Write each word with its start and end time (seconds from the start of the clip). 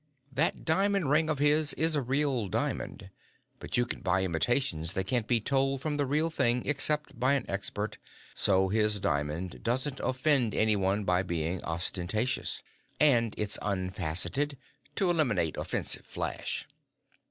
That 0.33 0.65
diamond 0.65 1.11
ring 1.11 1.29
of 1.29 1.37
his 1.37 1.75
is 1.75 1.95
a 1.95 2.01
real 2.01 2.47
diamond, 2.47 3.11
but 3.59 3.77
you 3.77 3.85
can 3.85 4.01
buy 4.01 4.23
imitations 4.23 4.93
that 4.93 5.05
can't 5.05 5.27
be 5.27 5.39
told 5.39 5.79
from 5.81 5.97
the 5.97 6.07
real 6.07 6.31
thing 6.31 6.63
except 6.65 7.19
by 7.19 7.35
an 7.35 7.45
expert, 7.47 7.99
so 8.33 8.69
his 8.69 8.99
diamond 8.99 9.61
doesn't 9.61 9.99
offend 10.03 10.55
anyone 10.55 11.03
by 11.03 11.21
being 11.21 11.63
ostentatious. 11.63 12.63
And 12.99 13.35
it's 13.37 13.59
unfaceted, 13.61 14.57
to 14.95 15.11
eliminate 15.11 15.55
offensive 15.55 16.07
flash. 16.07 16.67